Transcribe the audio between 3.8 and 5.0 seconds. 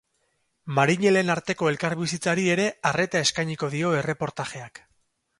erreportajeak.